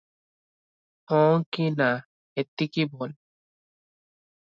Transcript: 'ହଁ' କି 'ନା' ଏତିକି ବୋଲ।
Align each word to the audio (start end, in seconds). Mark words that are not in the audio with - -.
'ହଁ' 1.11 1.45
କି 1.57 1.69
'ନା' 1.75 1.91
ଏତିକି 2.45 2.91
ବୋଲ। 2.97 3.15